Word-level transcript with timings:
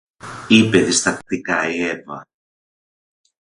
είπε 0.47 0.77
διστακτικά 0.83 1.69
η 1.69 1.81
Εύα. 1.87 2.27